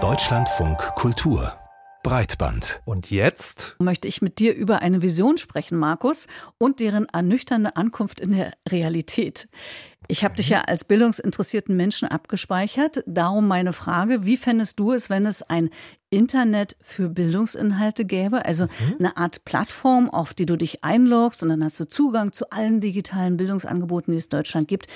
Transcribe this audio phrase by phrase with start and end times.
[0.00, 1.52] Deutschlandfunk Kultur
[2.04, 2.80] Breitband.
[2.84, 8.20] Und jetzt möchte ich mit dir über eine Vision sprechen, Markus, und deren ernüchternde Ankunft
[8.20, 9.48] in der Realität.
[10.06, 13.02] Ich habe dich ja als bildungsinteressierten Menschen abgespeichert.
[13.06, 15.70] Darum meine Frage, wie fändest du es, wenn es ein
[16.08, 18.44] Internet für Bildungsinhalte gäbe?
[18.44, 18.94] Also mhm.
[19.00, 22.80] eine Art Plattform, auf die du dich einloggst und dann hast du Zugang zu allen
[22.80, 24.86] digitalen Bildungsangeboten, die es in Deutschland gibt.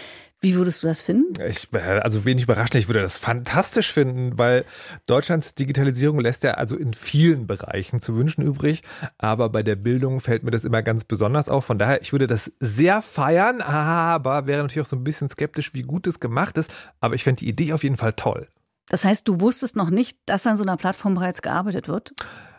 [0.42, 1.40] Wie würdest du das finden?
[1.48, 4.64] Ich, also wenig überraschend, ich würde das fantastisch finden, weil
[5.06, 8.82] Deutschlands Digitalisierung lässt ja also in vielen Bereichen zu wünschen übrig,
[9.18, 11.64] aber bei der Bildung fällt mir das immer ganz besonders auf.
[11.64, 15.74] Von daher, ich würde das sehr feiern, aber wäre natürlich auch so ein bisschen skeptisch,
[15.74, 16.72] wie gut es gemacht ist.
[17.00, 18.48] Aber ich fände die Idee auf jeden Fall toll.
[18.88, 22.14] Das heißt, du wusstest noch nicht, dass an so einer Plattform bereits gearbeitet wird?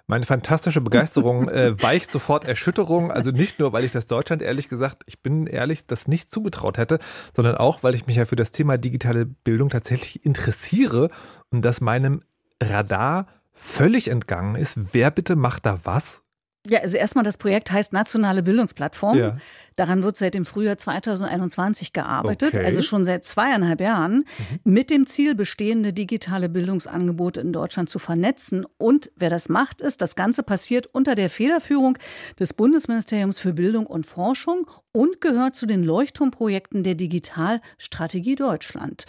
[0.07, 3.11] Meine fantastische Begeisterung äh, weicht sofort Erschütterung.
[3.11, 6.77] Also nicht nur, weil ich das Deutschland ehrlich gesagt, ich bin ehrlich, das nicht zugetraut
[6.77, 6.99] hätte,
[7.35, 11.09] sondern auch, weil ich mich ja für das Thema digitale Bildung tatsächlich interessiere
[11.51, 12.21] und das meinem
[12.61, 14.93] Radar völlig entgangen ist.
[14.93, 16.22] Wer bitte macht da was?
[16.65, 19.17] Ja, also erstmal das Projekt heißt Nationale Bildungsplattform.
[19.17, 19.37] Ja.
[19.75, 22.65] Daran wird seit dem Frühjahr 2021 gearbeitet, okay.
[22.65, 24.59] also schon seit zweieinhalb Jahren, mhm.
[24.63, 28.65] mit dem Ziel, bestehende digitale Bildungsangebote in Deutschland zu vernetzen.
[28.77, 31.97] Und wer das macht, ist, das Ganze passiert unter der Federführung
[32.39, 39.05] des Bundesministeriums für Bildung und Forschung und gehört zu den Leuchtturmprojekten der Digitalstrategie Deutschland.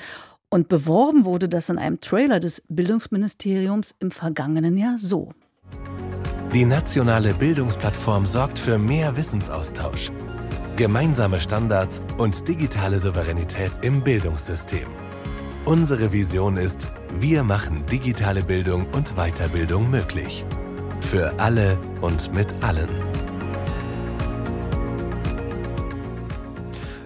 [0.48, 5.32] Und beworben wurde das in einem Trailer des Bildungsministeriums im vergangenen Jahr so.
[6.55, 10.12] Die nationale Bildungsplattform sorgt für mehr Wissensaustausch,
[10.77, 14.86] gemeinsame Standards und digitale Souveränität im Bildungssystem.
[15.64, 16.86] Unsere Vision ist,
[17.19, 20.47] wir machen digitale Bildung und Weiterbildung möglich.
[21.00, 22.88] Für alle und mit allen.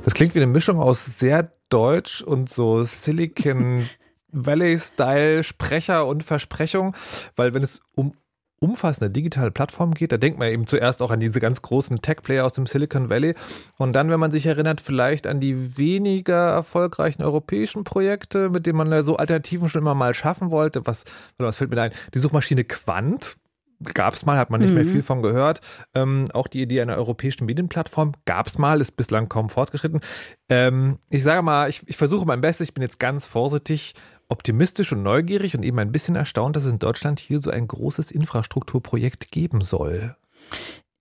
[0.04, 3.88] Das klingt wie eine Mischung aus sehr deutsch und so Silicon
[4.30, 6.94] Valley-Style Sprecher und Versprechung,
[7.34, 8.12] weil wenn es um
[8.60, 12.44] umfassende digitale Plattform geht, da denkt man eben zuerst auch an diese ganz großen Tech-Player
[12.44, 13.34] aus dem Silicon Valley
[13.76, 18.78] und dann, wenn man sich erinnert, vielleicht an die weniger erfolgreichen europäischen Projekte, mit denen
[18.78, 20.86] man so Alternativen schon immer mal schaffen wollte.
[20.86, 21.04] Was,
[21.38, 21.92] was fällt mir ein?
[22.14, 23.36] Die Suchmaschine Quant
[23.94, 24.76] gab es mal, hat man nicht mhm.
[24.76, 25.60] mehr viel von gehört.
[25.94, 30.00] Ähm, auch die Idee einer europäischen Medienplattform gab es mal, ist bislang kaum fortgeschritten.
[30.48, 33.94] Ähm, ich sage mal, ich, ich versuche mein Bestes, ich bin jetzt ganz vorsichtig
[34.28, 37.66] optimistisch und neugierig und eben ein bisschen erstaunt, dass es in Deutschland hier so ein
[37.66, 40.16] großes Infrastrukturprojekt geben soll.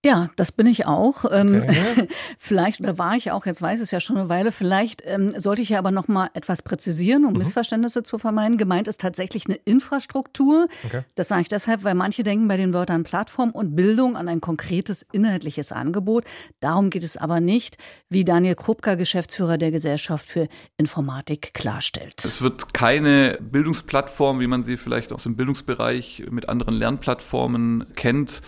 [0.08, 1.26] Ja, das bin ich auch.
[1.30, 2.08] Ähm, okay.
[2.38, 3.44] vielleicht oder war ich auch.
[3.44, 4.52] Jetzt weiß es ja schon eine Weile.
[4.52, 7.40] Vielleicht ähm, sollte ich ja aber noch mal etwas präzisieren, um mhm.
[7.40, 8.56] Missverständnisse zu vermeiden.
[8.56, 10.68] Gemeint ist tatsächlich eine Infrastruktur.
[10.86, 11.02] Okay.
[11.14, 14.40] Das sage ich deshalb, weil manche denken bei den Wörtern Plattform und Bildung an ein
[14.40, 16.24] konkretes inhaltliches Angebot.
[16.60, 17.76] Darum geht es aber nicht,
[18.08, 20.48] wie Daniel Krupka, Geschäftsführer der Gesellschaft für
[20.78, 22.24] Informatik, klarstellt.
[22.24, 28.40] Es wird keine Bildungsplattform, wie man sie vielleicht aus dem Bildungsbereich mit anderen Lernplattformen kennt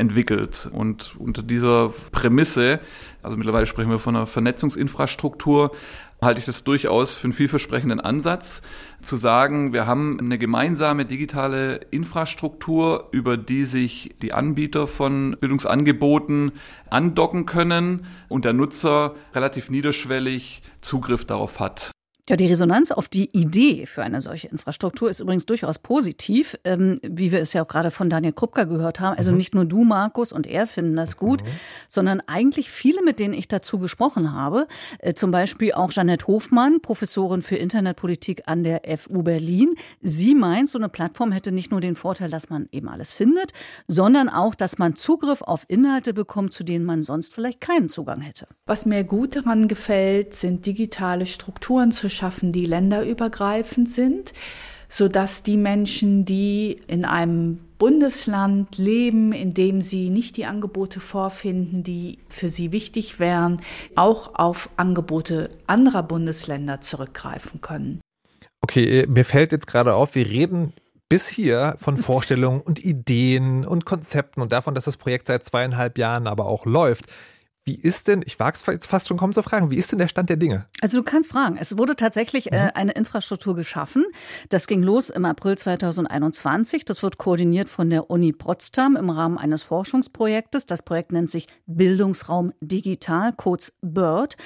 [0.00, 0.68] entwickelt.
[0.72, 2.80] Und unter dieser Prämisse,
[3.22, 5.70] also mittlerweile sprechen wir von einer Vernetzungsinfrastruktur,
[6.22, 8.62] halte ich das durchaus für einen vielversprechenden Ansatz,
[9.00, 16.52] zu sagen, wir haben eine gemeinsame digitale Infrastruktur, über die sich die Anbieter von Bildungsangeboten
[16.90, 21.90] andocken können und der Nutzer relativ niederschwellig Zugriff darauf hat.
[22.30, 27.00] Ja, die Resonanz auf die Idee für eine solche Infrastruktur ist übrigens durchaus positiv, ähm,
[27.02, 29.16] wie wir es ja auch gerade von Daniel Krupka gehört haben.
[29.16, 29.36] Also mhm.
[29.36, 31.48] nicht nur du, Markus, und er finden das gut, mhm.
[31.88, 34.68] sondern eigentlich viele, mit denen ich dazu gesprochen habe.
[35.00, 39.74] Äh, zum Beispiel auch Janette Hofmann, Professorin für Internetpolitik an der FU Berlin.
[40.00, 43.50] Sie meint, so eine Plattform hätte nicht nur den Vorteil, dass man eben alles findet,
[43.88, 48.20] sondern auch, dass man Zugriff auf Inhalte bekommt, zu denen man sonst vielleicht keinen Zugang
[48.20, 48.46] hätte.
[48.66, 52.19] Was mir gut daran gefällt, sind digitale Strukturen zu schaffen,
[52.52, 54.32] die länderübergreifend sind,
[54.88, 61.82] sodass die Menschen, die in einem Bundesland leben, in dem sie nicht die Angebote vorfinden,
[61.82, 63.62] die für sie wichtig wären,
[63.96, 68.00] auch auf Angebote anderer Bundesländer zurückgreifen können.
[68.60, 70.74] Okay, mir fällt jetzt gerade auf, wir reden
[71.08, 75.98] bis hier von Vorstellungen und Ideen und Konzepten und davon, dass das Projekt seit zweieinhalb
[75.98, 77.06] Jahren aber auch läuft.
[77.64, 79.98] Wie ist denn, ich wage es jetzt fast schon kaum zu fragen, wie ist denn
[79.98, 80.64] der Stand der Dinge?
[80.80, 81.58] Also du kannst fragen.
[81.60, 82.70] Es wurde tatsächlich äh, mhm.
[82.74, 84.06] eine Infrastruktur geschaffen.
[84.48, 86.86] Das ging los im April 2021.
[86.86, 90.64] Das wird koordiniert von der Uni Potsdam im Rahmen eines Forschungsprojektes.
[90.64, 94.38] Das Projekt nennt sich Bildungsraum Digital, kurz BIRD.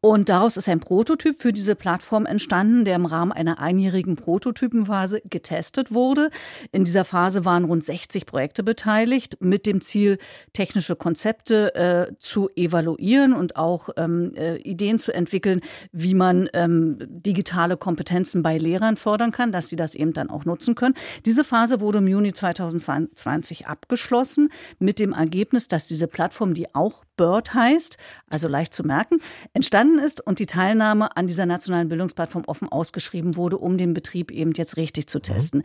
[0.00, 5.20] Und daraus ist ein Prototyp für diese Plattform entstanden, der im Rahmen einer einjährigen Prototypenphase
[5.28, 6.30] getestet wurde.
[6.72, 10.16] In dieser Phase waren rund 60 Projekte beteiligt mit dem Ziel,
[10.54, 15.60] technische Konzepte äh, zu evaluieren und auch ähm, äh, Ideen zu entwickeln,
[15.92, 20.44] wie man ähm, digitale Kompetenzen bei Lehrern fördern kann, dass sie das eben dann auch
[20.44, 20.94] nutzen können.
[21.26, 27.04] Diese Phase wurde im Juni 2020 abgeschlossen mit dem Ergebnis, dass diese Plattform, die auch
[27.16, 27.96] Bird heißt,
[28.28, 29.18] also leicht zu merken,
[29.52, 34.30] entstanden ist und die Teilnahme an dieser nationalen Bildungsplattform offen ausgeschrieben wurde, um den Betrieb
[34.30, 35.62] eben jetzt richtig zu testen.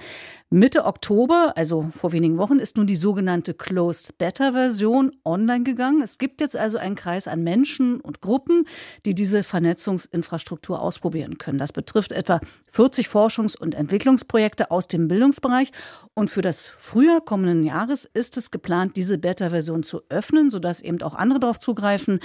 [0.50, 0.60] Mhm.
[0.60, 6.02] Mitte Oktober, also vor wenigen Wochen, ist nun die sogenannte Closed Beta Version online gegangen.
[6.02, 8.66] Es gibt jetzt also einen Kreis an Menschen und Gruppen,
[9.06, 11.60] die diese Vernetzungsinfrastruktur ausprobieren können.
[11.60, 12.40] Das betrifft etwa
[12.72, 15.72] 40 Forschungs- und Entwicklungsprojekte aus dem Bildungsbereich
[16.14, 21.02] und für das Frühjahr kommenden Jahres ist es geplant, diese Beta-Version zu öffnen, sodass eben
[21.02, 22.20] auch andere darauf zugreifen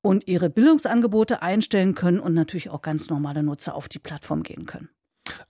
[0.00, 4.66] und ihre Bildungsangebote einstellen können und natürlich auch ganz normale Nutzer auf die Plattform gehen
[4.66, 4.88] können.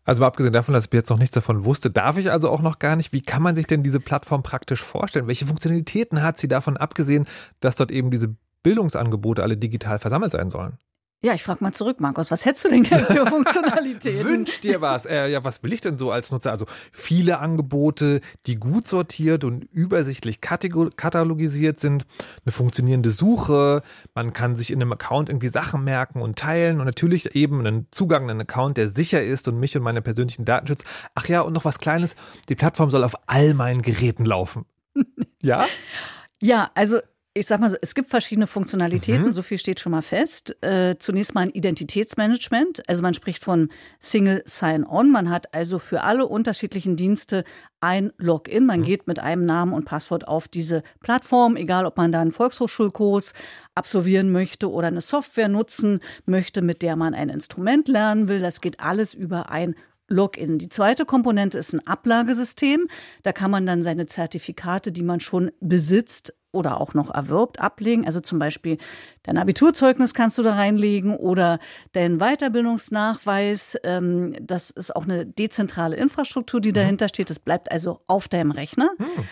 [0.05, 2.79] Also abgesehen davon, dass ich jetzt noch nichts davon wusste, darf ich also auch noch
[2.79, 3.13] gar nicht.
[3.13, 5.27] Wie kann man sich denn diese Plattform praktisch vorstellen?
[5.27, 7.27] Welche Funktionalitäten hat sie davon abgesehen,
[7.61, 10.79] dass dort eben diese Bildungsangebote alle digital versammelt sein sollen?
[11.21, 14.25] Ja, ich frage mal zurück, Markus, was hättest du denn gerne für Funktionalitäten?
[14.25, 15.05] Wünsch dir was.
[15.05, 16.53] Äh, ja, was will ich denn so als Nutzer?
[16.53, 22.07] Also viele Angebote, die gut sortiert und übersichtlich katalogisiert sind,
[22.45, 23.83] eine funktionierende Suche,
[24.15, 27.89] man kann sich in einem Account irgendwie Sachen merken und teilen und natürlich eben einen
[27.91, 30.85] Zugang, einen Account, der sicher ist und mich und meine persönlichen Daten schützt.
[31.17, 32.15] Ach ja, und noch was Kleines,
[32.49, 34.67] die Plattform soll auf all meinen Geräten laufen.
[35.43, 35.67] ja?
[36.41, 37.01] Ja, also
[37.39, 39.33] ich sag mal so, es gibt verschiedene Funktionalitäten, mhm.
[39.33, 40.57] so viel steht schon mal fest.
[40.63, 43.71] Äh, zunächst mal ein Identitätsmanagement, also man spricht von
[44.01, 45.11] Single Sign-On.
[45.11, 47.45] Man hat also für alle unterschiedlichen Dienste
[47.81, 48.67] ein Login.
[48.67, 48.85] Man mhm.
[48.85, 53.33] geht mit einem Namen und Passwort auf diese Plattform, egal ob man da einen Volkshochschulkurs
[53.75, 58.41] absolvieren möchte oder eine Software nutzen möchte, mit der man ein Instrument lernen will.
[58.41, 59.75] Das geht alles über ein
[60.09, 60.59] Login.
[60.59, 62.89] Die zweite Komponente ist ein Ablagesystem.
[63.23, 68.07] Da kann man dann seine Zertifikate, die man schon besitzt, oder auch noch erwirbt, ablegen.
[68.07, 68.79] Also zum Beispiel
[69.23, 71.59] dein Abiturzeugnis kannst du da reinlegen oder
[71.93, 73.77] dein Weiterbildungsnachweis.
[73.85, 76.75] Ähm, das ist auch eine dezentrale Infrastruktur, die mhm.
[76.75, 77.31] dahinter steht.
[77.31, 78.91] Das bleibt also auf deinem Rechner.
[78.99, 79.25] Mhm.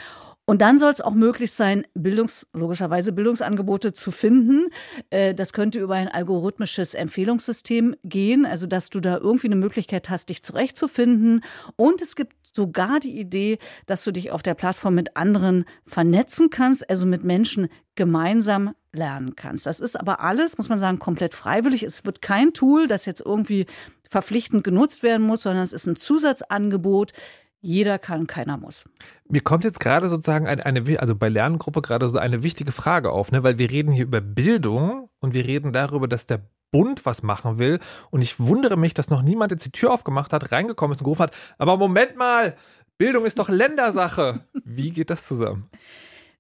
[0.49, 4.69] Und dann soll es auch möglich sein, Bildungs, logischerweise Bildungsangebote zu finden.
[5.11, 10.09] Äh, das könnte über ein algorithmisches Empfehlungssystem gehen, also dass du da irgendwie eine Möglichkeit
[10.09, 11.43] hast, dich zurechtzufinden.
[11.75, 16.49] Und es gibt sogar die Idee, dass du dich auf der Plattform mit anderen vernetzen
[16.49, 19.67] kannst, also mit Menschen gemeinsam lernen kannst.
[19.67, 21.83] Das ist aber alles, muss man sagen, komplett freiwillig.
[21.83, 23.67] Es wird kein Tool, das jetzt irgendwie
[24.09, 27.13] verpflichtend genutzt werden muss, sondern es ist ein Zusatzangebot,
[27.61, 28.85] jeder kann, keiner muss.
[29.29, 33.11] Mir kommt jetzt gerade sozusagen eine, eine, also bei Lerngruppe gerade so eine wichtige Frage
[33.11, 33.43] auf, ne?
[33.43, 37.59] weil wir reden hier über Bildung und wir reden darüber, dass der Bund was machen
[37.59, 37.81] will.
[38.11, 41.05] Und ich wundere mich, dass noch niemand jetzt die Tür aufgemacht hat, reingekommen ist und
[41.05, 42.57] gerufen hat, aber Moment mal,
[42.99, 44.41] Bildung ist doch Ländersache.
[44.65, 45.69] Wie geht das zusammen?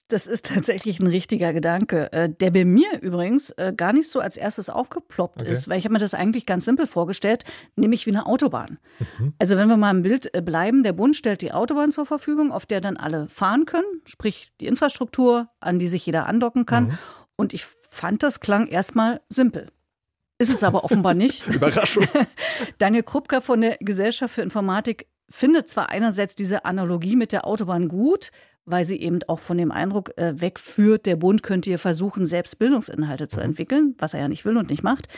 [0.08, 4.20] Das ist tatsächlich ein richtiger Gedanke, äh, der bei mir übrigens äh, gar nicht so
[4.20, 5.50] als erstes aufgeploppt okay.
[5.50, 7.42] ist, weil ich habe mir das eigentlich ganz simpel vorgestellt,
[7.74, 8.78] nämlich wie eine Autobahn.
[9.18, 9.34] Mhm.
[9.40, 12.52] Also wenn wir mal im Bild äh, bleiben, der Bund stellt die Autobahn zur Verfügung,
[12.52, 16.84] auf der dann alle fahren können, sprich die Infrastruktur, an die sich jeder andocken kann.
[16.84, 16.98] Mhm.
[17.34, 19.72] Und ich fand, das klang erstmal simpel.
[20.38, 21.48] Ist es aber offenbar nicht.
[21.48, 22.06] Überraschung.
[22.78, 27.88] Daniel Krupka von der Gesellschaft für Informatik findet zwar einerseits diese Analogie mit der Autobahn
[27.88, 28.30] gut,
[28.66, 32.58] weil sie eben auch von dem Eindruck äh, wegführt, der Bund könnte hier versuchen, selbst
[32.58, 33.44] Bildungsinhalte zu mhm.
[33.44, 35.08] entwickeln, was er ja nicht will und nicht macht.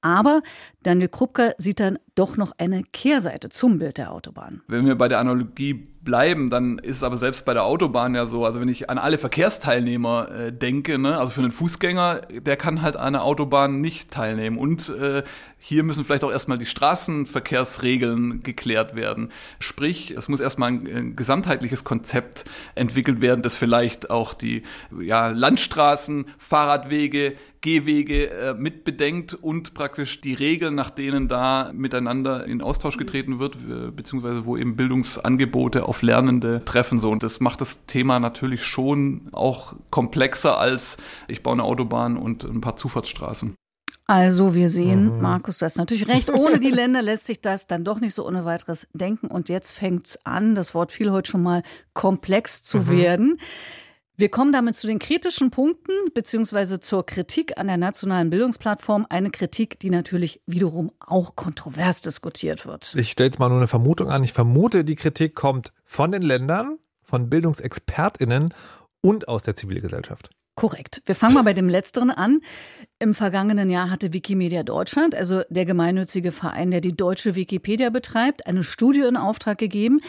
[0.00, 0.42] Aber
[0.84, 4.62] Daniel Krupka sieht dann doch noch eine Kehrseite zum Bild der Autobahn.
[4.68, 8.24] Wenn wir bei der Analogie bleiben, dann ist es aber selbst bei der Autobahn ja
[8.24, 12.56] so, also wenn ich an alle Verkehrsteilnehmer äh, denke, ne, also für einen Fußgänger, der
[12.56, 14.56] kann halt an der Autobahn nicht teilnehmen.
[14.56, 15.24] Und äh,
[15.58, 19.30] hier müssen vielleicht auch erstmal die Straßenverkehrsregeln geklärt werden.
[19.58, 22.44] Sprich, es muss erstmal ein, ein gesamtheitliches Konzept
[22.74, 24.62] entwickelt werden, das vielleicht auch die
[25.00, 32.62] ja, Landstraßen, Fahrradwege, Gehwege äh, mitbedenkt und praktisch die Regeln, nach denen da miteinander in
[32.62, 33.58] Austausch getreten wird,
[33.96, 37.00] beziehungsweise wo eben Bildungsangebote auf Lernende treffen.
[37.00, 37.10] So.
[37.10, 42.44] Und das macht das Thema natürlich schon auch komplexer als ich baue eine Autobahn und
[42.44, 43.54] ein paar Zufahrtsstraßen.
[44.10, 45.20] Also wir sehen, mhm.
[45.20, 48.26] Markus, du hast natürlich recht, ohne die Länder lässt sich das dann doch nicht so
[48.26, 49.26] ohne weiteres denken.
[49.26, 51.62] Und jetzt fängt's an, das Wort fiel heute schon mal,
[51.92, 52.90] komplex zu mhm.
[52.90, 53.40] werden.
[54.16, 59.06] Wir kommen damit zu den kritischen Punkten beziehungsweise zur Kritik an der nationalen Bildungsplattform.
[59.10, 62.94] Eine Kritik, die natürlich wiederum auch kontrovers diskutiert wird.
[62.94, 64.24] Ich stelle jetzt mal nur eine Vermutung an.
[64.24, 68.54] Ich vermute, die Kritik kommt von den Ländern, von Bildungsexpertinnen
[69.02, 70.30] und aus der Zivilgesellschaft.
[70.58, 71.02] Korrekt.
[71.06, 72.40] Wir fangen mal bei dem Letzteren an.
[72.98, 78.44] Im vergangenen Jahr hatte Wikimedia Deutschland, also der gemeinnützige Verein, der die deutsche Wikipedia betreibt,
[78.48, 80.00] eine Studie in Auftrag gegeben.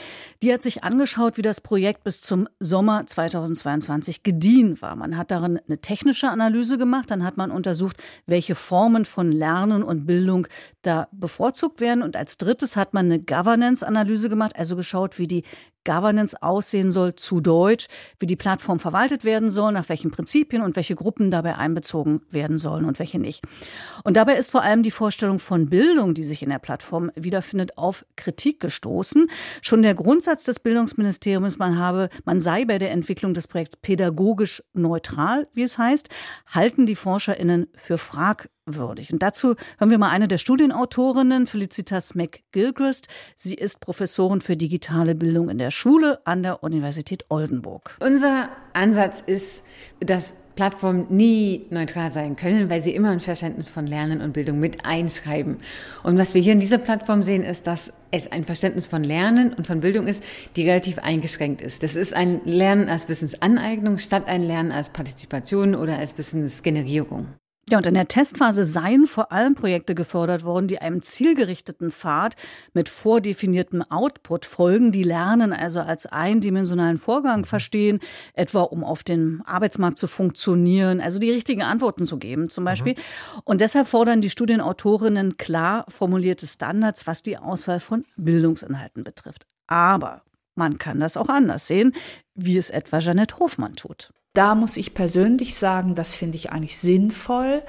[0.42, 4.96] Die hat sich angeschaut, wie das Projekt bis zum Sommer 2022 gediehen war.
[4.96, 9.84] Man hat darin eine technische Analyse gemacht, dann hat man untersucht, welche Formen von Lernen
[9.84, 10.48] und Bildung
[10.82, 12.02] da bevorzugt werden.
[12.02, 15.44] Und als drittes hat man eine Governance-Analyse gemacht, also geschaut, wie die
[15.86, 17.88] Governance aussehen soll, zu Deutsch,
[18.20, 22.58] wie die Plattform verwaltet werden soll, nach welchen Prinzipien und welche Gruppen dabei einbezogen werden
[22.58, 23.44] sollen und welche nicht.
[24.04, 27.78] Und dabei ist vor allem die Vorstellung von Bildung, die sich in der Plattform wiederfindet,
[27.78, 29.30] auf Kritik gestoßen.
[29.62, 34.64] Schon der Grundsatz des Bildungsministeriums, man habe, man sei bei der Entwicklung des Projekts pädagogisch
[34.74, 36.10] neutral, wie es heißt,
[36.48, 39.12] halten die ForscherInnen für fragwürdig würdig.
[39.14, 43.08] Und dazu hören wir mal eine der Studienautorinnen, Felicitas McGilchrist.
[43.36, 47.98] Sie ist Professorin für digitale Bildung in der Schule an der Universität Oldenburg.
[48.00, 49.64] Unser Ansatz ist,
[50.00, 54.60] dass Plattformen nie neutral sein können, weil sie immer ein Verständnis von Lernen und Bildung
[54.60, 55.62] mit einschreiben.
[56.04, 59.54] Und was wir hier in dieser Plattform sehen, ist, dass es ein Verständnis von Lernen
[59.54, 60.22] und von Bildung ist,
[60.58, 61.82] die relativ eingeschränkt ist.
[61.82, 67.28] Das ist ein Lernen als Wissensaneignung statt ein Lernen als Partizipation oder als Wissensgenerierung.
[67.70, 72.36] Ja, und in der Testphase seien vor allem Projekte gefördert worden, die einem zielgerichteten Pfad
[72.74, 78.00] mit vordefiniertem Output folgen, die Lernen also als eindimensionalen Vorgang verstehen,
[78.34, 82.94] etwa um auf dem Arbeitsmarkt zu funktionieren, also die richtigen Antworten zu geben zum Beispiel.
[82.94, 83.42] Mhm.
[83.44, 89.46] Und deshalb fordern die Studienautorinnen klar formulierte Standards, was die Auswahl von Bildungsinhalten betrifft.
[89.68, 90.24] Aber
[90.56, 91.94] man kann das auch anders sehen,
[92.34, 94.12] wie es etwa Janette Hofmann tut.
[94.34, 97.64] Da muss ich persönlich sagen, das finde ich eigentlich sinnvoll,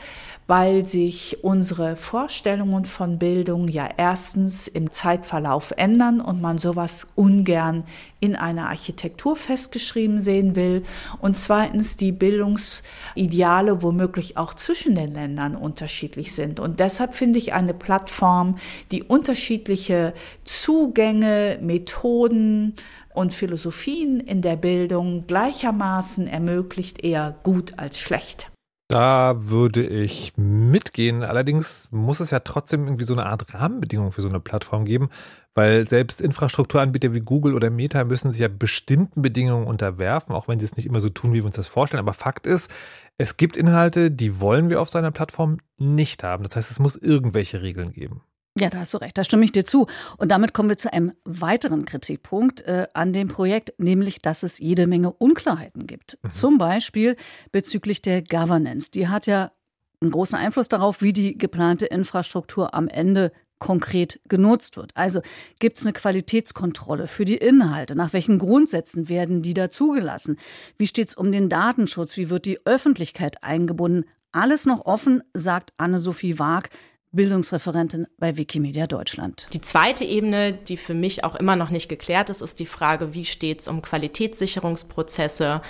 [0.47, 7.85] weil sich unsere Vorstellungen von Bildung ja erstens im Zeitverlauf ändern und man sowas ungern
[8.19, 10.83] in einer Architektur festgeschrieben sehen will
[11.23, 16.61] und zweitens die Bildungsideale womöglich auch zwischen den Ländern unterschiedlich sind.
[16.61, 18.59] Und deshalb finde ich eine Plattform,
[18.91, 20.13] die unterschiedliche
[20.45, 22.75] Zugänge, Methoden,
[23.15, 28.51] und Philosophien in der Bildung gleichermaßen ermöglicht, eher gut als schlecht.
[28.91, 31.23] Da würde ich mitgehen.
[31.23, 35.11] Allerdings muss es ja trotzdem irgendwie so eine Art Rahmenbedingung für so eine Plattform geben,
[35.55, 40.59] weil selbst Infrastrukturanbieter wie Google oder Meta müssen sich ja bestimmten Bedingungen unterwerfen, auch wenn
[40.59, 42.01] sie es nicht immer so tun, wie wir uns das vorstellen.
[42.01, 42.69] Aber Fakt ist,
[43.17, 46.43] es gibt Inhalte, die wollen wir auf seiner Plattform nicht haben.
[46.43, 48.23] Das heißt, es muss irgendwelche Regeln geben.
[48.59, 49.87] Ja, da hast du recht, da stimme ich dir zu.
[50.19, 54.59] Und damit kommen wir zu einem weiteren Kritikpunkt äh, an dem Projekt, nämlich, dass es
[54.59, 56.19] jede Menge Unklarheiten gibt.
[56.23, 56.31] Mhm.
[56.31, 57.17] Zum Beispiel
[57.53, 58.91] bezüglich der Governance.
[58.91, 59.53] Die hat ja
[60.01, 64.91] einen großen Einfluss darauf, wie die geplante Infrastruktur am Ende konkret genutzt wird.
[64.97, 65.21] Also
[65.59, 67.95] gibt es eine Qualitätskontrolle für die Inhalte?
[67.95, 70.39] Nach welchen Grundsätzen werden die da zugelassen?
[70.79, 72.17] Wie steht es um den Datenschutz?
[72.17, 74.07] Wie wird die Öffentlichkeit eingebunden?
[74.33, 76.71] Alles noch offen, sagt Anne-Sophie Waag,
[77.13, 79.49] Bildungsreferentin bei Wikimedia Deutschland.
[79.53, 83.15] Die zweite Ebene, die für mich auch immer noch nicht geklärt ist, ist die Frage,
[83.15, 85.61] wie steht es um Qualitätssicherungsprozesse?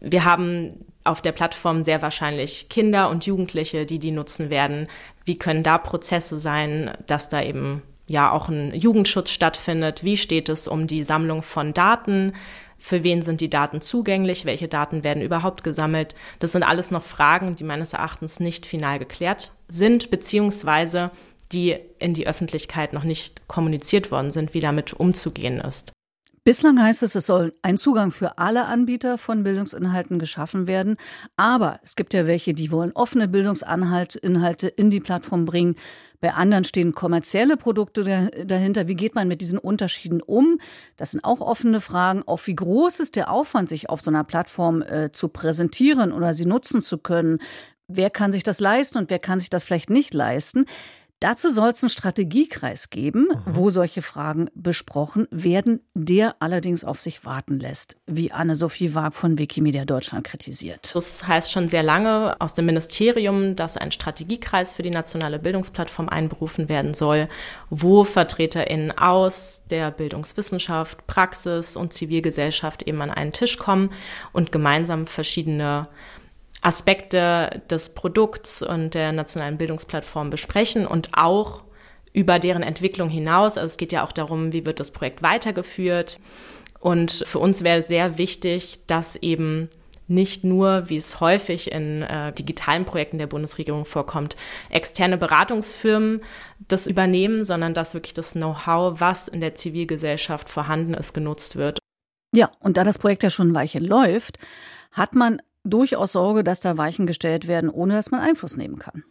[0.00, 4.88] Wir haben auf der Plattform sehr wahrscheinlich Kinder und Jugendliche, die die nutzen werden.
[5.24, 10.02] Wie können da Prozesse sein, dass da eben ja auch ein Jugendschutz stattfindet?
[10.02, 12.32] Wie steht es um die Sammlung von Daten?
[12.78, 14.44] Für wen sind die Daten zugänglich?
[14.44, 16.14] Welche Daten werden überhaupt gesammelt?
[16.38, 21.10] Das sind alles noch Fragen, die meines Erachtens nicht final geklärt sind, beziehungsweise
[21.52, 25.92] die in die Öffentlichkeit noch nicht kommuniziert worden sind, wie damit umzugehen ist.
[26.48, 30.96] Bislang heißt es, es soll ein Zugang für alle Anbieter von Bildungsinhalten geschaffen werden.
[31.36, 35.74] Aber es gibt ja welche, die wollen offene Bildungsinhalte in die Plattform bringen.
[36.22, 38.88] Bei anderen stehen kommerzielle Produkte dahinter.
[38.88, 40.58] Wie geht man mit diesen Unterschieden um?
[40.96, 42.22] Das sind auch offene Fragen.
[42.26, 46.32] Auch wie groß ist der Aufwand, sich auf so einer Plattform äh, zu präsentieren oder
[46.32, 47.40] sie nutzen zu können?
[47.88, 50.64] Wer kann sich das leisten und wer kann sich das vielleicht nicht leisten?
[51.20, 53.42] Dazu soll es einen Strategiekreis geben, mhm.
[53.44, 59.36] wo solche Fragen besprochen werden, der allerdings auf sich warten lässt, wie Anne-Sophie Waag von
[59.36, 60.94] Wikimedia Deutschland kritisiert.
[60.94, 66.08] Das heißt schon sehr lange aus dem Ministerium, dass ein Strategiekreis für die nationale Bildungsplattform
[66.08, 67.28] einberufen werden soll,
[67.68, 73.90] wo VertreterInnen aus der Bildungswissenschaft, Praxis und Zivilgesellschaft eben an einen Tisch kommen
[74.32, 75.88] und gemeinsam verschiedene
[76.60, 81.62] Aspekte des Produkts und der nationalen Bildungsplattform besprechen und auch
[82.12, 83.58] über deren Entwicklung hinaus.
[83.58, 86.18] Also es geht ja auch darum, wie wird das Projekt weitergeführt.
[86.80, 89.68] Und für uns wäre sehr wichtig, dass eben
[90.08, 94.36] nicht nur, wie es häufig in äh, digitalen Projekten der Bundesregierung vorkommt,
[94.70, 96.22] externe Beratungsfirmen
[96.66, 101.78] das übernehmen, sondern dass wirklich das Know-how, was in der Zivilgesellschaft vorhanden ist, genutzt wird.
[102.34, 104.38] Ja, und da das Projekt ja schon ein Weilchen läuft,
[104.92, 109.04] hat man durchaus Sorge, dass da Weichen gestellt werden, ohne dass man Einfluss nehmen kann.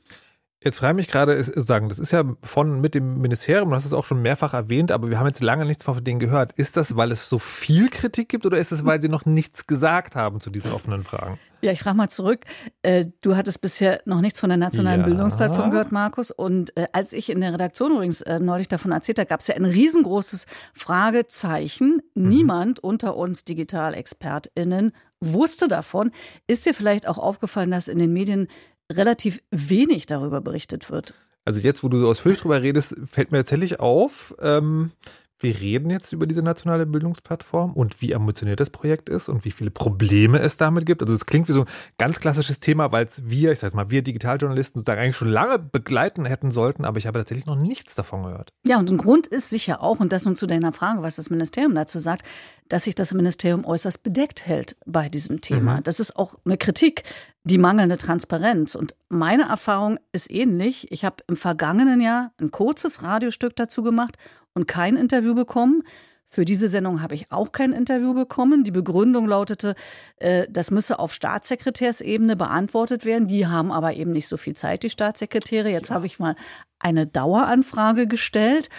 [0.64, 3.86] Jetzt frage ich mich gerade, ist, sagen, das ist ja von mit dem Ministerium, das
[3.86, 6.54] ist auch schon mehrfach erwähnt, aber wir haben jetzt lange nichts von denen gehört.
[6.54, 9.68] Ist das, weil es so viel Kritik gibt oder ist es, weil sie noch nichts
[9.68, 11.38] gesagt haben zu diesen offenen Fragen?
[11.62, 12.46] Ja, ich frage mal zurück.
[12.82, 15.06] Äh, du hattest bisher noch nichts von der Nationalen ja.
[15.06, 16.32] Bildungsplattform gehört, Markus.
[16.32, 19.48] Und äh, als ich in der Redaktion übrigens äh, neulich davon erzählt habe, gab es
[19.48, 22.02] ja ein riesengroßes Fragezeichen.
[22.16, 22.28] Mhm.
[22.28, 26.12] Niemand unter uns DigitalexpertInnen wusste davon.
[26.48, 28.48] Ist dir vielleicht auch aufgefallen, dass in den Medien
[28.92, 31.14] relativ wenig darüber berichtet wird.
[31.46, 34.92] Also jetzt, wo du so ausführlich drüber redest, fällt mir tatsächlich auf, ähm,
[35.40, 39.52] wir reden jetzt über diese nationale Bildungsplattform und wie ambitioniert das Projekt ist und wie
[39.52, 41.02] viele Probleme es damit gibt.
[41.02, 41.68] Also es klingt wie so ein
[41.98, 45.60] ganz klassisches Thema, weil es wir, ich sag mal, wir Digitaljournalisten sozusagen eigentlich schon lange
[45.60, 48.52] begleiten hätten sollten, aber ich habe tatsächlich noch nichts davon gehört.
[48.66, 51.30] Ja, und ein Grund ist sicher auch, und das nun zu deiner Frage, was das
[51.30, 52.24] Ministerium dazu sagt,
[52.68, 55.78] dass sich das Ministerium äußerst bedeckt hält bei diesem Thema.
[55.78, 55.84] Mhm.
[55.84, 57.04] Das ist auch eine Kritik,
[57.44, 58.76] die mangelnde Transparenz.
[58.76, 60.92] Und meine Erfahrung ist ähnlich.
[60.92, 64.18] Ich habe im vergangenen Jahr ein kurzes Radiostück dazu gemacht
[64.58, 65.84] und kein Interview bekommen.
[66.30, 68.66] Für diese Sendung habe ich auch kein Interview bekommen.
[68.66, 69.76] Die Begründung lautete,
[70.18, 73.30] äh, das müsse auf Staatssekretärsebene beantwortet werden.
[73.30, 75.70] Die haben aber eben nicht so viel Zeit, die Staatssekretäre.
[75.70, 75.96] Jetzt ja.
[75.96, 76.36] habe ich mal
[76.80, 78.70] eine Daueranfrage gestellt.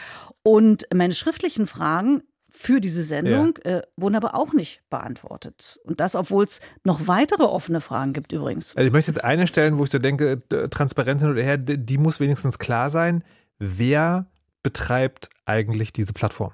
[0.42, 3.78] Und meine schriftlichen Fragen für diese Sendung ja.
[3.78, 5.78] äh, wurden aber auch nicht beantwortet.
[5.84, 8.76] Und das, obwohl es noch weitere offene Fragen gibt übrigens.
[8.76, 11.98] Also ich möchte jetzt eine stellen, wo ich so denke, Transparenz hin oder her, die
[11.98, 13.24] muss wenigstens klar sein.
[13.58, 14.26] Wer
[14.62, 16.52] betreibt eigentlich diese Plattform?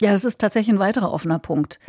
[0.00, 1.78] Ja, das ist tatsächlich ein weiterer offener Punkt.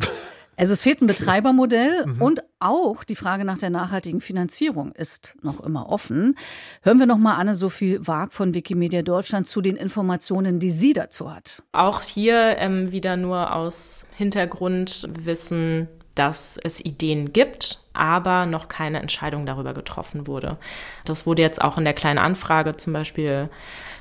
[0.58, 2.22] Also es fehlt ein Betreibermodell mhm.
[2.22, 6.34] und auch die Frage nach der nachhaltigen Finanzierung ist noch immer offen.
[6.82, 11.30] Hören wir noch mal Anne-Sophie Wag von Wikimedia Deutschland zu den Informationen, die sie dazu
[11.30, 11.62] hat.
[11.72, 19.46] Auch hier ähm, wieder nur aus Hintergrundwissen, dass es Ideen gibt, aber noch keine Entscheidung
[19.46, 20.58] darüber getroffen wurde.
[21.04, 23.48] Das wurde jetzt auch in der kleinen Anfrage zum Beispiel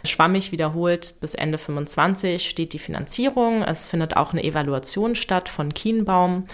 [0.04, 1.16] schwammig wiederholt.
[1.22, 3.64] Bis Ende 25 steht die Finanzierung.
[3.64, 6.46] Es findet auch eine Evaluation statt von Kienbaum.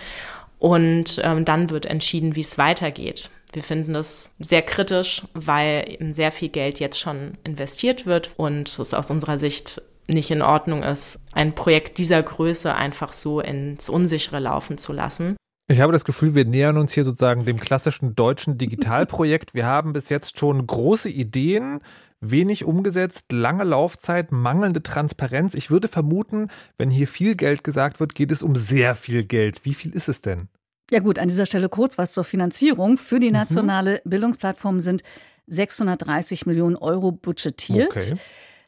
[0.59, 3.31] Und ähm, dann wird entschieden, wie es weitergeht.
[3.51, 8.93] Wir finden das sehr kritisch, weil sehr viel Geld jetzt schon investiert wird und es
[8.93, 14.39] aus unserer Sicht nicht in Ordnung ist, ein Projekt dieser Größe einfach so ins Unsichere
[14.39, 15.35] laufen zu lassen.
[15.71, 19.53] Ich habe das Gefühl, wir nähern uns hier sozusagen dem klassischen deutschen Digitalprojekt.
[19.53, 21.79] Wir haben bis jetzt schon große Ideen,
[22.19, 25.55] wenig umgesetzt, lange Laufzeit, mangelnde Transparenz.
[25.55, 29.63] Ich würde vermuten, wenn hier viel Geld gesagt wird, geht es um sehr viel Geld.
[29.63, 30.49] Wie viel ist es denn?
[30.91, 32.97] Ja gut, an dieser Stelle kurz was zur Finanzierung.
[32.97, 33.35] Für die mhm.
[33.35, 34.09] nationale mhm.
[34.09, 35.03] Bildungsplattform sind
[35.47, 37.95] 630 Millionen Euro budgetiert.
[37.95, 38.15] Okay.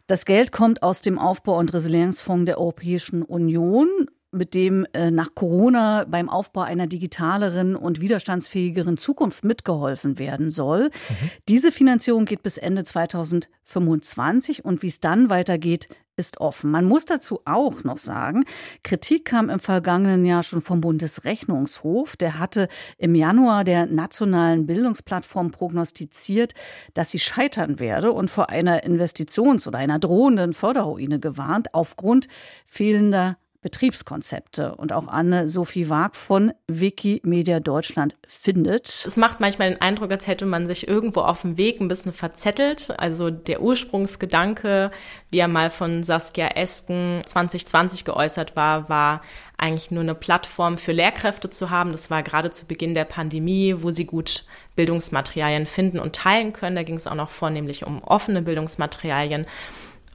[0.08, 3.90] Das Geld kommt aus dem Aufbau- und Resilienzfonds der Europäischen Union
[4.34, 10.86] mit dem äh, nach Corona beim Aufbau einer digitaleren und widerstandsfähigeren Zukunft mitgeholfen werden soll.
[10.86, 11.30] Mhm.
[11.50, 16.70] Diese Finanzierung geht bis Ende 2025 und wie es dann weitergeht, ist offen.
[16.70, 18.44] Man muss dazu auch noch sagen,
[18.84, 22.16] Kritik kam im vergangenen Jahr schon vom Bundesrechnungshof.
[22.18, 22.68] Der hatte
[22.98, 26.54] im Januar der nationalen Bildungsplattform prognostiziert,
[26.94, 32.28] dass sie scheitern werde und vor einer Investitions- oder einer drohenden Förderruine gewarnt aufgrund
[32.68, 34.76] fehlender Betriebskonzepte.
[34.76, 39.04] Und auch Anne-Sophie Wag von Wikimedia Deutschland findet.
[39.08, 42.14] Es macht manchmal den Eindruck, als hätte man sich irgendwo auf dem Weg ein bisschen
[42.14, 42.94] verzettelt.
[42.98, 44.92] Also der Ursprungsgedanke,
[45.32, 49.22] wie er mal von Saskia Esken 2020 geäußert war, war
[49.58, 51.92] eigentlich nur eine Plattform für Lehrkräfte zu haben.
[51.92, 54.46] Das war gerade zu Beginn der Pandemie, wo sie gut
[54.76, 56.76] Bildungsmaterialien finden und teilen können.
[56.76, 59.46] Da ging es auch noch vornehmlich um offene Bildungsmaterialien.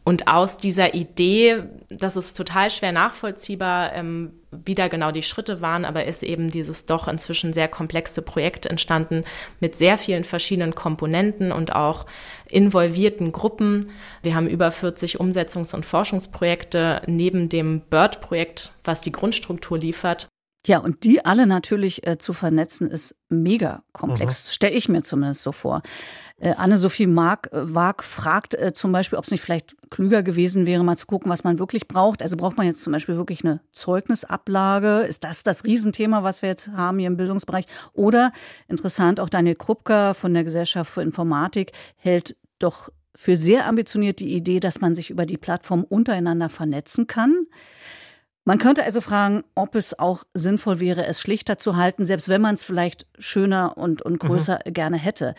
[0.09, 5.61] Und aus dieser Idee, das ist total schwer nachvollziehbar, ähm, wie da genau die Schritte
[5.61, 9.25] waren, aber ist eben dieses doch inzwischen sehr komplexe Projekt entstanden
[9.61, 12.07] mit sehr vielen verschiedenen Komponenten und auch
[12.49, 13.91] involvierten Gruppen.
[14.23, 20.27] Wir haben über 40 Umsetzungs- und Forschungsprojekte neben dem BIRD-Projekt, was die Grundstruktur liefert.
[20.67, 24.53] Ja, und die alle natürlich äh, zu vernetzen, ist mega komplex, mhm.
[24.53, 25.83] stelle ich mir zumindest so vor.
[26.41, 30.67] Äh, Anne-Sophie Mark, äh, Wag fragt äh, zum Beispiel, ob es nicht vielleicht klüger gewesen
[30.67, 32.23] wäre, mal zu gucken, was man wirklich braucht.
[32.23, 35.01] Also braucht man jetzt zum Beispiel wirklich eine Zeugnisablage?
[35.01, 37.67] Ist das das Riesenthema, was wir jetzt haben hier im Bildungsbereich?
[37.93, 38.33] Oder
[38.67, 44.35] interessant, auch Daniel Krupka von der Gesellschaft für Informatik hält doch für sehr ambitioniert die
[44.35, 47.47] Idee, dass man sich über die Plattform untereinander vernetzen kann.
[48.49, 52.41] Man könnte also fragen, ob es auch sinnvoll wäre, es schlichter zu halten, selbst wenn
[52.41, 54.27] man es vielleicht schöner und, und mhm.
[54.27, 54.73] größer mhm.
[54.73, 55.35] gerne hätte.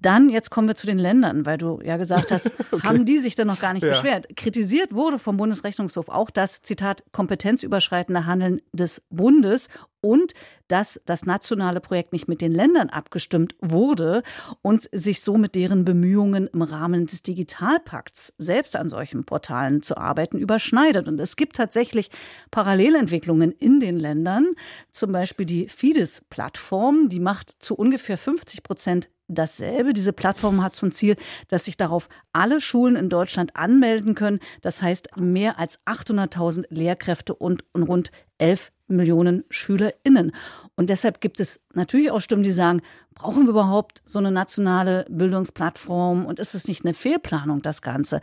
[0.00, 2.86] Dann, jetzt kommen wir zu den Ländern, weil du ja gesagt hast, okay.
[2.86, 3.90] haben die sich denn noch gar nicht ja.
[3.90, 4.36] beschwert?
[4.36, 9.68] Kritisiert wurde vom Bundesrechnungshof auch das, Zitat, kompetenzüberschreitende Handeln des Bundes
[10.04, 10.34] und
[10.68, 14.22] dass das nationale Projekt nicht mit den Ländern abgestimmt wurde
[14.60, 19.96] und sich so mit deren Bemühungen im Rahmen des Digitalpakts selbst an solchen Portalen zu
[19.96, 21.08] arbeiten überschneidet.
[21.08, 22.10] Und es gibt tatsächlich
[22.50, 24.54] Parallelentwicklungen in den Ländern,
[24.90, 29.92] zum Beispiel die Fides-Plattform, die macht zu ungefähr 50 Prozent dasselbe.
[29.92, 31.16] Diese Plattform hat zum Ziel,
[31.48, 34.40] dass sich darauf alle Schulen in Deutschland anmelden können.
[34.62, 40.32] Das heißt, mehr als 800.000 Lehrkräfte und rund 11 Millionen SchülerInnen.
[40.76, 42.82] Und deshalb gibt es natürlich auch Stimmen, die sagen,
[43.14, 48.20] brauchen wir überhaupt so eine nationale Bildungsplattform und ist es nicht eine Fehlplanung, das Ganze?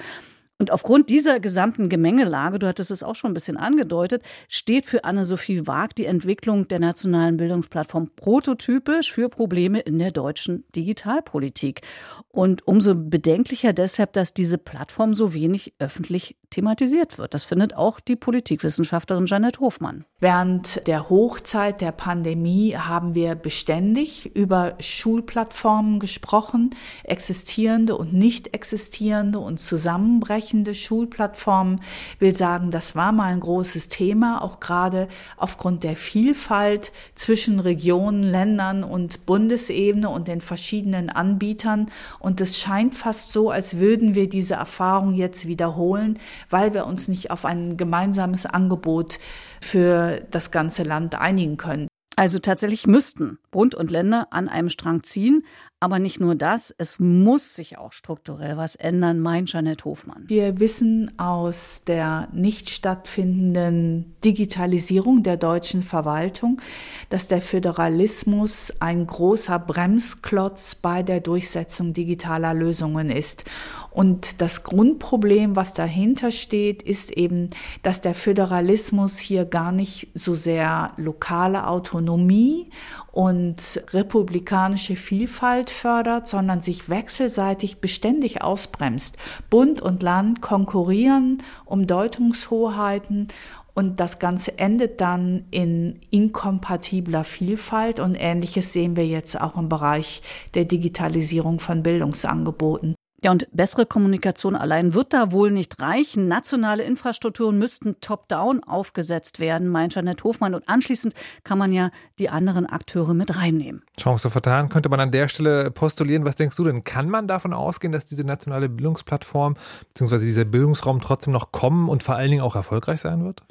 [0.62, 5.06] Und aufgrund dieser gesamten Gemengelage, du hattest es auch schon ein bisschen angedeutet, steht für
[5.06, 11.82] Anne-Sophie Waag die Entwicklung der nationalen Bildungsplattform prototypisch für Probleme in der deutschen Digitalpolitik.
[12.28, 17.34] Und umso bedenklicher deshalb, dass diese Plattform so wenig öffentlich thematisiert wird.
[17.34, 20.06] Das findet auch die Politikwissenschaftlerin Janet Hofmann.
[20.20, 26.70] Während der Hochzeit der Pandemie haben wir beständig über Schulplattformen gesprochen,
[27.04, 31.82] existierende und nicht existierende und zusammenbrechende Schulplattformen.
[32.16, 37.60] Ich will sagen, das war mal ein großes Thema, auch gerade aufgrund der Vielfalt zwischen
[37.60, 41.90] Regionen, Ländern und Bundesebene und den verschiedenen Anbietern.
[42.20, 47.08] Und es scheint fast so, als würden wir diese Erfahrung jetzt wiederholen, weil wir uns
[47.08, 49.20] nicht auf ein gemeinsames Angebot
[49.62, 51.91] für das ganze Land einigen können.
[52.18, 55.46] Also tatsächlich müssten Bund und Länder an einem Strang ziehen.
[55.84, 60.26] Aber nicht nur das, es muss sich auch strukturell was ändern, meint Janet Hofmann.
[60.28, 66.62] Wir wissen aus der nicht stattfindenden Digitalisierung der deutschen Verwaltung,
[67.10, 73.46] dass der Föderalismus ein großer Bremsklotz bei der Durchsetzung digitaler Lösungen ist.
[73.92, 77.50] Und das Grundproblem, was dahinter steht, ist eben,
[77.84, 82.70] dass der Föderalismus hier gar nicht so sehr lokale Autonomie
[83.12, 89.18] und republikanische Vielfalt fördert, sondern sich wechselseitig beständig ausbremst.
[89.50, 93.28] Bund und Land konkurrieren um Deutungshoheiten
[93.74, 99.70] und das Ganze endet dann in inkompatibler Vielfalt und ähnliches sehen wir jetzt auch im
[99.70, 100.22] Bereich
[100.54, 102.96] der Digitalisierung von Bildungsangeboten.
[103.24, 106.28] Ja, und bessere Kommunikation allein wird da wohl nicht reichen.
[106.28, 110.56] Nationale Infrastrukturen müssten top-down aufgesetzt werden, meint Janet Hofmann.
[110.56, 113.84] Und anschließend kann man ja die anderen Akteure mit reinnehmen.
[114.00, 116.26] Chance vertan, könnte man an der Stelle postulieren.
[116.26, 116.84] Was denkst du denn?
[116.84, 119.56] Kann man davon ausgehen, dass diese nationale Bildungsplattform
[119.94, 120.18] bzw.
[120.26, 123.44] dieser Bildungsraum trotzdem noch kommen und vor allen Dingen auch erfolgreich sein wird?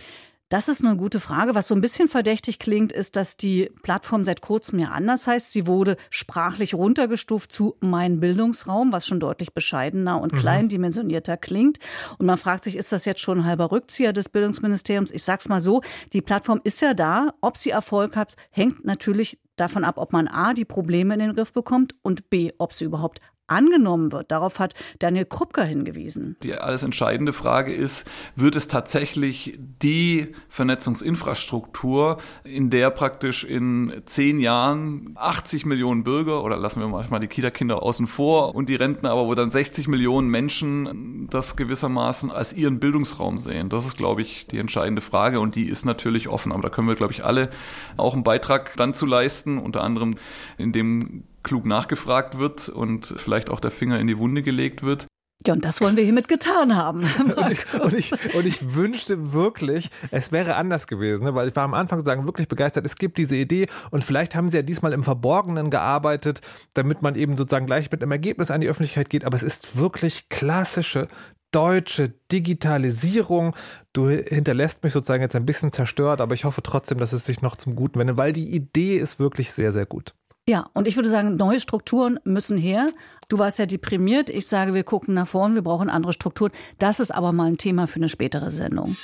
[0.51, 1.55] Das ist eine gute Frage.
[1.55, 5.53] Was so ein bisschen verdächtig klingt, ist, dass die Plattform seit kurzem ja anders heißt.
[5.53, 10.39] Sie wurde sprachlich runtergestuft zu Mein Bildungsraum, was schon deutlich bescheidener und mhm.
[10.39, 11.79] kleindimensionierter klingt.
[12.19, 15.13] Und man fragt sich, ist das jetzt schon ein halber Rückzieher des Bildungsministeriums?
[15.13, 15.83] Ich sag's mal so,
[16.13, 17.33] die Plattform ist ja da.
[17.41, 21.35] Ob sie Erfolg hat, hängt natürlich davon ab, ob man A, die Probleme in den
[21.35, 24.31] Griff bekommt und B, ob sie überhaupt angenommen wird.
[24.31, 26.37] Darauf hat Daniel Krupker hingewiesen.
[26.43, 34.41] Die alles entscheidende Frage ist, wird es tatsächlich die Vernetzungsinfrastruktur, in der praktisch in zehn
[34.41, 39.11] Jahren 80 Millionen Bürger oder lassen wir manchmal die Kita-Kinder außen vor und die Rentner,
[39.11, 43.69] aber wo dann 60 Millionen Menschen das gewissermaßen als ihren Bildungsraum sehen.
[43.69, 46.53] Das ist, glaube ich, die entscheidende Frage und die ist natürlich offen.
[46.53, 47.51] Aber da können wir, glaube ich, alle
[47.97, 50.15] auch einen Beitrag dann zu leisten, unter anderem
[50.59, 55.07] in dem klug nachgefragt wird und vielleicht auch der Finger in die Wunde gelegt wird.
[55.47, 57.01] Ja, und das wollen wir hiermit getan haben.
[57.37, 61.35] und, ich, und, ich, und, ich, wünschte wirklich, es wäre anders gewesen, ne?
[61.35, 62.85] weil ich war am Anfang sagen wirklich begeistert.
[62.85, 66.43] Es gibt diese Idee und vielleicht haben sie ja diesmal im Verborgenen gearbeitet,
[66.75, 69.25] damit man eben sozusagen gleich mit einem Ergebnis an die Öffentlichkeit geht.
[69.25, 71.09] Aber es ist wirklich klassische
[71.53, 73.57] deutsche Digitalisierung.
[73.95, 77.41] Du hinterlässt mich sozusagen jetzt ein bisschen zerstört, aber ich hoffe trotzdem, dass es sich
[77.41, 80.15] noch zum Guten wendet, weil die Idee ist wirklich sehr, sehr gut.
[80.49, 82.89] Ja, und ich würde sagen, neue Strukturen müssen her.
[83.29, 84.31] Du warst ja deprimiert.
[84.31, 86.51] Ich sage, wir gucken nach vorn, wir brauchen andere Strukturen.
[86.79, 88.97] Das ist aber mal ein Thema für eine spätere Sendung.